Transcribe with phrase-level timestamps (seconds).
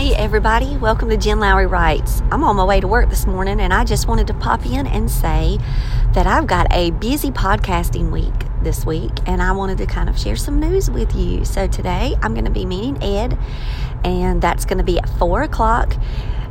[0.00, 2.22] Hey everybody, welcome to Jen Lowry Writes.
[2.30, 4.86] I'm on my way to work this morning and I just wanted to pop in
[4.86, 5.58] and say
[6.14, 8.32] that I've got a busy podcasting week
[8.62, 11.44] this week and I wanted to kind of share some news with you.
[11.44, 13.38] So today I'm going to be meeting Ed
[14.02, 15.94] and that's going to be at 4 o'clock.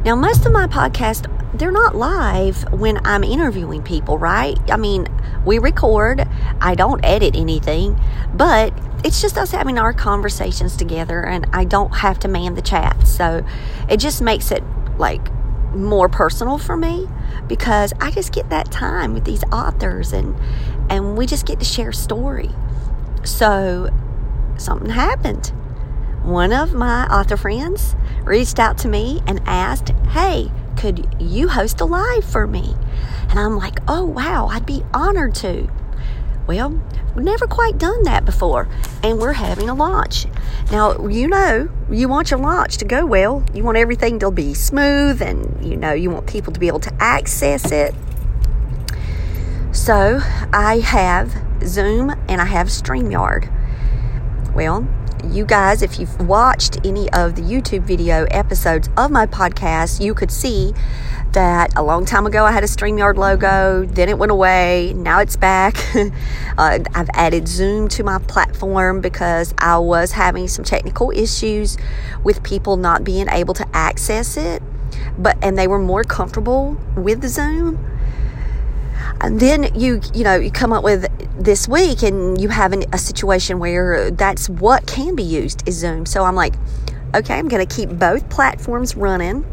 [0.06, 4.58] Now, most of my podcasts, they're not live when I'm interviewing people, right?
[4.70, 5.08] I mean,
[5.46, 6.28] we record,
[6.62, 8.00] I don't edit anything,
[8.34, 8.74] but
[9.04, 13.08] it's just us having our conversations together and I don't have to man the chat.
[13.08, 13.46] So
[13.90, 14.64] it just makes it
[14.98, 15.32] like
[15.74, 17.08] more personal for me
[17.48, 20.36] because I just get that time with these authors and
[20.90, 22.50] and we just get to share story.
[23.24, 23.90] So
[24.58, 25.54] something happened
[26.24, 31.82] one of my author friends reached out to me and asked, Hey, could you host
[31.82, 32.74] a live for me?
[33.30, 35.70] And I'm like, Oh, wow, I'd be honored to.
[36.48, 36.82] Well,
[37.14, 38.70] we've never quite done that before,
[39.04, 40.26] and we're having a launch.
[40.72, 43.44] Now, you know, you want your launch to go well.
[43.54, 46.80] You want everything to be smooth, and you know, you want people to be able
[46.80, 47.94] to access it.
[49.74, 50.22] So,
[50.54, 51.36] I have
[51.68, 53.54] Zoom and I have StreamYard.
[54.56, 54.88] Well,
[55.26, 60.14] you guys, if you've watched any of the YouTube video episodes of my podcast, you
[60.14, 60.74] could see
[61.34, 65.20] that a long time ago I had a StreamYard logo, then it went away, now
[65.20, 65.78] it's back.
[66.58, 71.78] uh, I've added Zoom to my platform because I was having some technical issues
[72.24, 74.64] with people not being able to access it,
[75.18, 77.78] but and they were more comfortable with Zoom
[79.22, 81.08] and then you you know you come up with
[81.38, 85.76] this week and you have an, a situation where that's what can be used is
[85.76, 86.06] zoom.
[86.06, 86.56] So i'm like
[87.16, 89.46] okay i'm going to keep both platforms running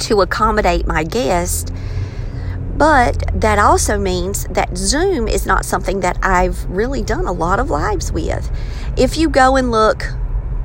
[0.00, 1.72] to accommodate my guest.
[2.76, 7.60] But that also means that zoom is not something that i've really done a lot
[7.60, 8.50] of lives with.
[8.96, 10.04] If you go and look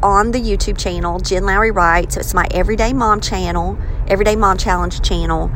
[0.04, 5.02] on the youtube channel jen lowry writes it's my everyday mom channel everyday mom challenge
[5.02, 5.50] channel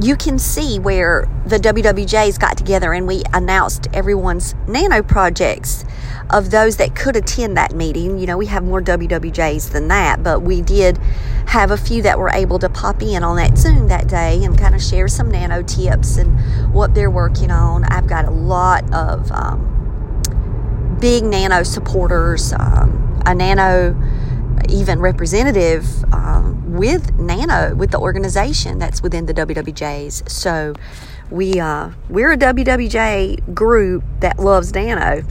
[0.00, 5.84] you can see where the WWJs got together and we announced everyone's nano projects
[6.30, 8.18] of those that could attend that meeting.
[8.18, 10.98] You know, we have more WWJs than that, but we did
[11.46, 14.58] have a few that were able to pop in on that Zoom that day and
[14.58, 17.84] kind of share some nano tips and what they're working on.
[17.84, 23.94] I've got a lot of um, big nano supporters, um, a nano
[24.68, 30.28] even representative um, with Nano, with the organization that's within the WWJs.
[30.28, 30.74] So
[31.30, 35.22] we uh, we're a WWJ group that loves Nano.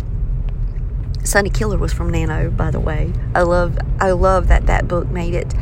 [1.24, 3.12] Sunny Killer was from Nano, by the way.
[3.34, 5.54] I love I love that that book made it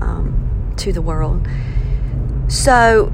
[0.00, 1.46] um, to the world.
[2.48, 3.12] So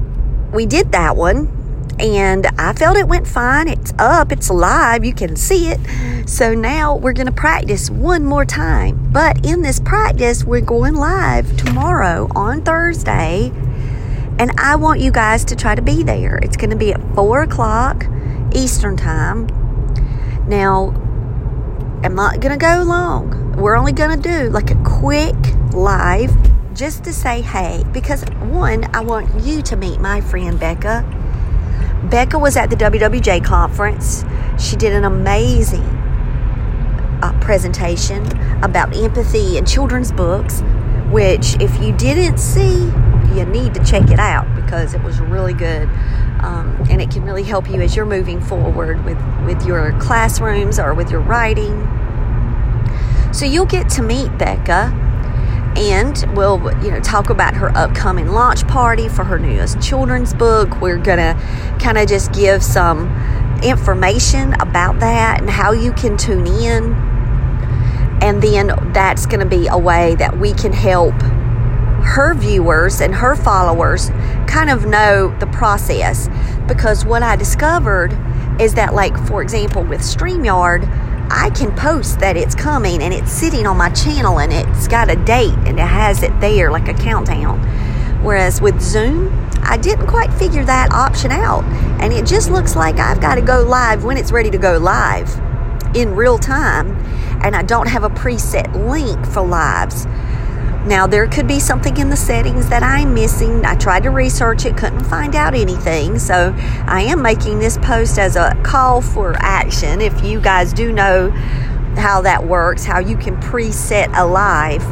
[0.53, 1.58] we did that one
[2.00, 3.69] and I felt it went fine.
[3.69, 5.81] It's up, it's live, you can see it.
[6.28, 9.10] So now we're going to practice one more time.
[9.12, 13.53] But in this practice, we're going live tomorrow on Thursday,
[14.38, 16.36] and I want you guys to try to be there.
[16.38, 18.04] It's going to be at 4 o'clock
[18.54, 19.47] Eastern Time.
[20.48, 20.91] Now,
[22.04, 23.56] I'm not going to go long.
[23.56, 25.34] We're only going to do like a quick
[25.72, 26.30] live
[26.75, 28.22] just to say hey because
[28.53, 31.04] one, I want you to meet my friend Becca
[32.04, 34.25] Becca was at the WWJ conference.
[34.59, 35.84] She did an amazing
[37.22, 38.25] uh, presentation
[38.62, 40.62] about empathy in children's books,
[41.10, 42.84] which, if you didn't see,
[43.34, 45.88] you need to check it out because it was really good.
[46.41, 50.78] Um, and it can really help you as you're moving forward with, with your classrooms
[50.78, 51.86] or with your writing.
[53.32, 55.08] So you'll get to meet Becca
[55.78, 60.81] and we'll you know talk about her upcoming launch party for her newest children's book.
[60.81, 61.34] We're gonna
[61.81, 63.09] kind of just give some
[63.62, 66.94] information about that and how you can tune in.
[68.21, 71.15] And then that's going to be a way that we can help
[72.03, 74.10] her viewers and her followers
[74.47, 76.28] kind of know the process.
[76.66, 78.12] Because what i discovered
[78.60, 80.83] is that like for example with streamyard
[81.31, 85.11] I can post that it's coming and it's sitting on my channel and it's got
[85.11, 87.60] a date and it has it there like a countdown.
[88.22, 89.28] Whereas with Zoom,
[89.63, 91.65] I didn't quite figure that option out.
[92.01, 94.78] And it just looks like I've got to go live when it's ready to go
[94.78, 95.28] live
[95.95, 96.97] in real time.
[97.45, 100.07] And I don't have a preset link for lives.
[100.89, 103.63] Now, there could be something in the settings that I'm missing.
[103.67, 106.19] I tried to research it, couldn't find out anything.
[106.19, 110.01] So, I am making this post as a call for action.
[110.01, 111.29] If you guys do know
[111.99, 114.83] how that works, how you can preset a live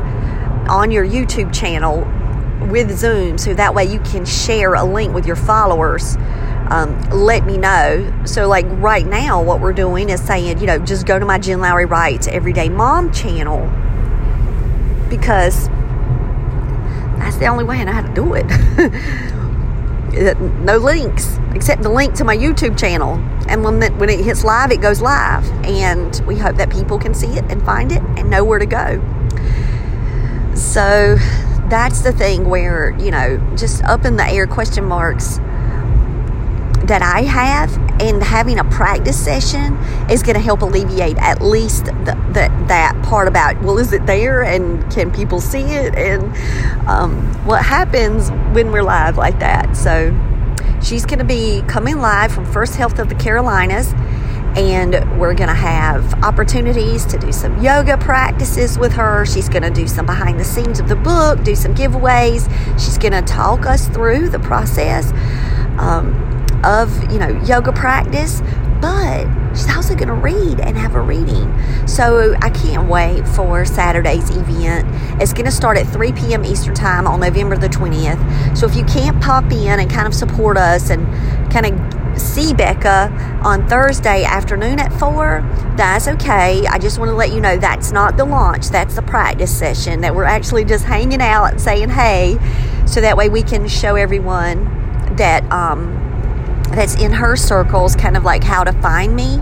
[0.69, 2.01] on your YouTube channel
[2.69, 6.17] with Zoom so that way you can share a link with your followers.
[6.69, 8.23] Um, let me know.
[8.27, 11.39] So, like right now, what we're doing is saying, you know, just go to my
[11.39, 13.67] Jen Lowry Writes Everyday Mom channel
[15.09, 15.71] because
[17.37, 18.47] That's the only way I know how to do it.
[20.65, 23.17] no links except the link to my YouTube channel.
[23.47, 27.13] And when when it hits live, it goes live, and we hope that people can
[27.13, 29.03] see it and find it and know where to go.
[30.55, 31.17] So
[31.69, 35.37] that's the thing where you know just up in the air question marks
[36.87, 37.71] that I have,
[38.01, 39.75] and having a practice session
[40.11, 44.05] is going to help alleviate at least the, the, that part about well, is it
[44.07, 46.23] there and can people see it, and
[46.89, 49.77] um, what happens when we're live like that.
[49.77, 50.15] So
[50.83, 53.95] she's going to be coming live from First Health of the Carolinas.
[54.57, 59.27] And we're going to have opportunities to do some yoga practices with her.
[59.27, 62.51] She's going to do some behind the scenes of the book, do some giveaways.
[62.83, 65.13] She's going to talk us through the process.
[65.79, 68.41] Um, of you know yoga practice
[68.81, 71.53] but she's also going to read and have a reading.
[71.87, 74.87] So i can't wait for saturday's event.
[75.21, 78.77] It's going to start at 3 p.m eastern time on november the 20th so if
[78.77, 81.07] you can't pop in and kind of support us and
[81.53, 83.11] kind of see becca
[83.45, 85.41] on thursday afternoon at 4
[85.77, 86.67] that's okay.
[86.67, 88.71] I just want to let you know that's not the launch.
[88.71, 92.39] That's the practice session that we're actually just hanging out and saying hey
[92.87, 94.65] so that way we can show everyone
[95.17, 95.96] that um,
[96.71, 99.41] that's in her circles, kind of like how to find me.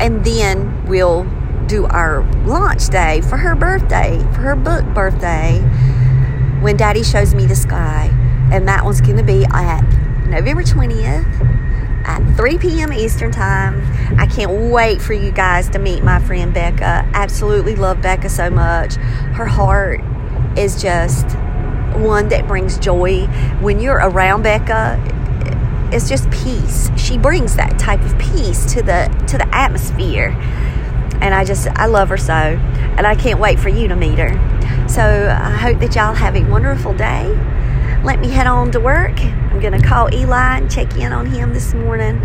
[0.00, 1.24] And then we'll
[1.66, 5.60] do our launch day for her birthday, for her book birthday,
[6.60, 8.10] when Daddy shows me the sky.
[8.50, 9.82] And that one's going to be at
[10.26, 11.58] November 20th
[12.06, 12.92] at 3 p.m.
[12.92, 13.82] Eastern Time.
[14.18, 17.08] I can't wait for you guys to meet my friend Becca.
[17.12, 18.94] Absolutely love Becca so much.
[18.94, 20.00] Her heart
[20.56, 21.26] is just
[21.98, 23.26] one that brings joy.
[23.60, 25.17] When you're around Becca,
[25.92, 26.90] is just peace.
[26.96, 30.30] She brings that type of peace to the to the atmosphere.
[31.20, 32.32] And I just I love her so.
[32.32, 34.88] And I can't wait for you to meet her.
[34.88, 37.28] So I hope that y'all have a wonderful day.
[38.04, 39.20] Let me head on to work.
[39.20, 42.22] I'm to call Eli and check in on him this morning.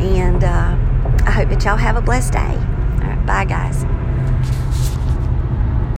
[0.00, 0.76] And uh,
[1.24, 2.40] I hope that y'all have a blessed day.
[2.40, 3.84] All right, bye, guys.